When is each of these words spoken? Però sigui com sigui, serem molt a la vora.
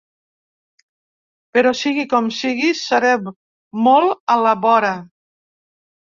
Però 1.57 1.73
sigui 1.81 2.05
com 2.13 2.29
sigui, 2.37 2.71
serem 2.79 3.27
molt 3.89 4.17
a 4.37 4.39
la 4.45 4.55
vora. 4.65 4.95